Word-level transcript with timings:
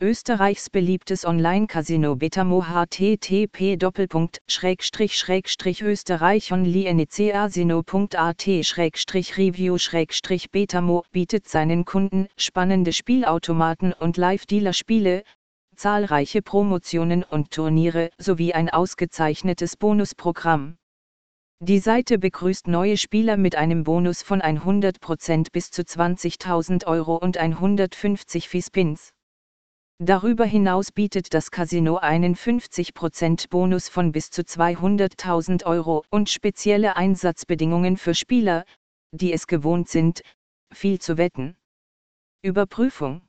Österreichs 0.00 0.70
beliebtes 0.70 1.24
Online-Casino 1.24 2.14
Betamo 2.14 2.64
http 2.64 3.76
österreichonlinecasino.at 5.82 8.46
review 9.36 9.76
betamo 10.52 11.02
bietet 11.10 11.48
seinen 11.48 11.84
Kunden 11.84 12.28
spannende 12.36 12.92
Spielautomaten 12.92 13.92
und 13.92 14.16
Live-Dealer-Spiele, 14.16 15.24
zahlreiche 15.74 16.42
Promotionen 16.42 17.24
und 17.24 17.50
Turniere 17.50 18.10
sowie 18.18 18.54
ein 18.54 18.70
ausgezeichnetes 18.70 19.76
Bonusprogramm. 19.76 20.76
Die 21.58 21.80
Seite 21.80 22.20
begrüßt 22.20 22.68
neue 22.68 22.98
Spieler 22.98 23.36
mit 23.36 23.56
einem 23.56 23.82
Bonus 23.82 24.22
von 24.22 24.42
100% 24.42 25.50
bis 25.50 25.72
zu 25.72 25.82
20.000 25.82 26.86
Euro 26.86 27.16
und 27.16 27.36
150 27.36 28.48
Fee-Spins. 28.48 29.12
Darüber 30.00 30.44
hinaus 30.44 30.92
bietet 30.92 31.34
das 31.34 31.50
Casino 31.50 31.96
einen 31.96 32.36
50% 32.36 33.48
Bonus 33.48 33.88
von 33.88 34.12
bis 34.12 34.30
zu 34.30 34.42
200.000 34.42 35.64
Euro 35.66 36.04
und 36.10 36.30
spezielle 36.30 36.94
Einsatzbedingungen 36.94 37.96
für 37.96 38.14
Spieler, 38.14 38.64
die 39.10 39.32
es 39.32 39.48
gewohnt 39.48 39.88
sind, 39.88 40.22
viel 40.72 41.00
zu 41.00 41.18
wetten. 41.18 41.56
Überprüfung 42.42 43.22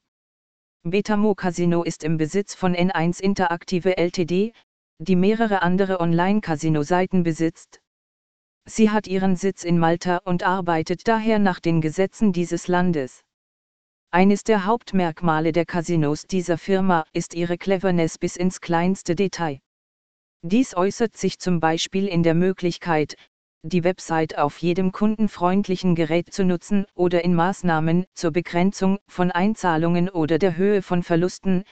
Betamo 0.84 1.34
Casino 1.34 1.82
ist 1.82 2.04
im 2.04 2.18
Besitz 2.18 2.54
von 2.54 2.76
N1 2.76 3.20
Interaktive 3.20 3.98
Ltd., 3.98 4.54
die 4.99 5.16
mehrere 5.16 5.63
andere 5.63 5.99
Online-Casino-Seiten 5.99 7.24
besitzt. 7.24 7.82
Sie 8.66 8.91
hat 8.91 9.08
ihren 9.08 9.36
Sitz 9.36 9.63
in 9.63 9.80
Malta 9.80 10.18
und 10.18 10.44
arbeitet 10.44 11.08
daher 11.08 11.40
nach 11.40 11.60
den 11.60 11.82
Gesetzen 11.82 12.32
dieses 12.32 12.68
Landes. 12.68 13.24
Eines 14.12 14.44
der 14.44 14.66
Hauptmerkmale 14.66 15.52
der 15.52 15.68
Casinos 15.68 16.26
dieser 16.26 16.58
Firma 16.58 17.05
ist 17.13 17.36
ihre 17.36 17.59
Cleverness 17.59 18.18
bis 18.18 18.38
ins 18.38 18.59
kleinste 18.59 19.13
Detail. 19.13 19.59
Dies 20.41 20.76
äußert 20.76 21.15
sich 21.15 21.38
zum 21.38 21.60
Beispiel 21.60 22.07
in 22.07 22.24
der 22.24 22.34
Möglichkeit, 22.34 23.18
die 23.62 23.84
Website 23.84 24.35
auf 24.35 24.57
jedem 24.57 24.91
kundenfreundlichen 24.91 25.93
Gerät 25.93 26.34
zu 26.34 26.43
nutzen 26.43 26.87
oder 26.96 27.24
in 27.24 27.35
Maßnahmen 27.35 28.05
zur 28.15 28.32
Begrenzung 28.32 28.98
von 29.07 29.30
Einzahlungen 29.30 30.10
oder 30.10 30.40
der 30.40 30.57
Höhe 30.57 30.82
von 30.82 31.04
Verlusten, 31.04 31.63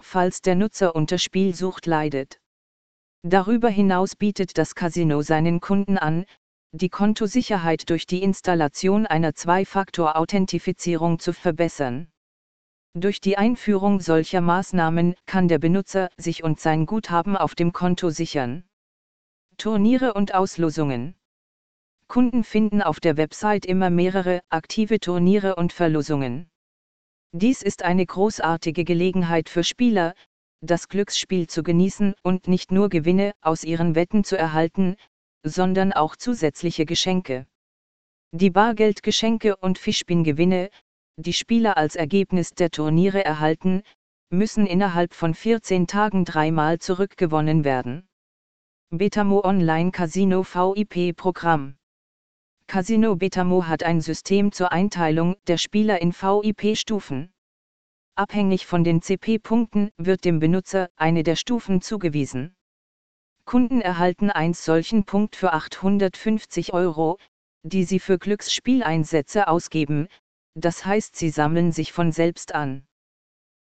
falls 0.00 0.40
der 0.40 0.54
Nutzer 0.54 0.96
unter 0.96 1.18
Spielsucht 1.18 1.84
leidet. 1.84 2.40
Darüber 3.22 3.68
hinaus 3.68 4.16
bietet 4.16 4.56
das 4.56 4.74
Casino 4.74 5.20
seinen 5.20 5.60
Kunden 5.60 5.98
an, 5.98 6.24
die 6.72 6.88
Kontosicherheit 6.88 7.90
durch 7.90 8.06
die 8.06 8.22
Installation 8.22 9.06
einer 9.06 9.34
Zwei-Faktor-Authentifizierung 9.34 11.18
zu 11.18 11.34
verbessern. 11.34 12.10
Durch 12.94 13.20
die 13.20 13.36
Einführung 13.36 14.00
solcher 14.00 14.40
Maßnahmen 14.40 15.14
kann 15.26 15.48
der 15.48 15.58
Benutzer 15.58 16.08
sich 16.16 16.42
und 16.42 16.60
sein 16.60 16.86
Guthaben 16.86 17.36
auf 17.36 17.54
dem 17.54 17.72
Konto 17.72 18.10
sichern. 18.10 18.64
Turniere 19.58 20.14
und 20.14 20.34
Auslosungen 20.34 21.14
Kunden 22.08 22.44
finden 22.44 22.82
auf 22.82 23.00
der 23.00 23.16
Website 23.16 23.64
immer 23.64 23.88
mehrere 23.88 24.40
aktive 24.50 25.00
Turniere 25.00 25.56
und 25.56 25.72
Verlosungen. 25.72 26.50
Dies 27.32 27.62
ist 27.62 27.82
eine 27.82 28.04
großartige 28.04 28.84
Gelegenheit 28.84 29.48
für 29.48 29.64
Spieler, 29.64 30.14
das 30.60 30.88
Glücksspiel 30.88 31.46
zu 31.46 31.62
genießen 31.62 32.14
und 32.22 32.48
nicht 32.48 32.70
nur 32.70 32.88
Gewinne 32.88 33.32
aus 33.40 33.64
ihren 33.64 33.94
Wetten 33.94 34.24
zu 34.24 34.36
erhalten, 34.36 34.96
sondern 35.42 35.92
auch 35.92 36.16
zusätzliche 36.16 36.86
Geschenke. 36.86 37.46
Die 38.32 38.50
Bargeldgeschenke 38.50 39.56
und 39.56 39.78
Fischbin-Gewinne, 39.78 40.70
die 41.16 41.32
Spieler 41.32 41.76
als 41.76 41.96
Ergebnis 41.96 42.54
der 42.54 42.70
Turniere 42.70 43.24
erhalten, 43.24 43.82
müssen 44.30 44.66
innerhalb 44.66 45.12
von 45.12 45.34
14 45.34 45.86
Tagen 45.86 46.24
dreimal 46.24 46.78
zurückgewonnen 46.78 47.64
werden. 47.64 48.08
Betamo 48.90 49.44
Online 49.44 49.90
Casino 49.90 50.44
VIP 50.44 51.16
Programm 51.16 51.76
Casino 52.66 53.16
Betamo 53.16 53.66
hat 53.66 53.82
ein 53.82 54.00
System 54.00 54.52
zur 54.52 54.72
Einteilung 54.72 55.36
der 55.46 55.58
Spieler 55.58 56.00
in 56.00 56.12
VIP-Stufen. 56.12 57.32
Abhängig 58.14 58.66
von 58.66 58.84
den 58.84 59.02
CP-Punkten 59.02 59.90
wird 59.98 60.24
dem 60.24 60.38
Benutzer 60.38 60.88
eine 60.96 61.22
der 61.22 61.36
Stufen 61.36 61.82
zugewiesen. 61.82 62.54
Kunden 63.44 63.80
erhalten 63.80 64.30
eins 64.30 64.64
solchen 64.64 65.04
Punkt 65.04 65.36
für 65.36 65.52
850 65.52 66.72
Euro, 66.72 67.18
die 67.62 67.84
sie 67.84 68.00
für 68.00 68.18
Glücksspieleinsätze 68.18 69.48
ausgeben, 69.48 70.08
das 70.54 70.84
heißt 70.84 71.16
sie 71.16 71.30
sammeln 71.30 71.72
sich 71.72 71.92
von 71.92 72.12
selbst 72.12 72.54
an. 72.54 72.84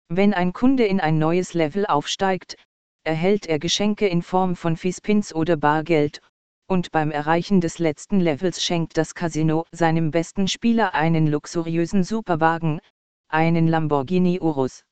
Wenn 0.10 0.34
ein 0.34 0.54
Kunde 0.54 0.86
in 0.86 1.00
ein 1.00 1.20
neues 1.20 1.54
Level 1.54 1.86
aufsteigt, 1.86 2.58
erhält 3.04 3.48
er 3.48 3.60
Geschenke 3.60 4.08
in 4.08 4.22
Form 4.22 4.56
von 4.56 4.78
Fispins 4.78 5.34
oder 5.34 5.58
Bargeld, 5.58 6.22
und 6.68 6.92
beim 6.92 7.12
Erreichen 7.12 7.62
des 7.62 7.80
letzten 7.80 8.20
Levels 8.20 8.64
schenkt 8.64 8.98
das 8.98 9.16
Casino 9.16 9.66
seinem 9.72 10.12
besten 10.12 10.48
Spieler 10.48 10.94
einen 10.94 11.28
luxuriösen 11.28 12.04
Superwagen, 12.04 12.80
einen 13.28 13.68
Lamborghini 13.68 14.40
Urus. 14.40 14.84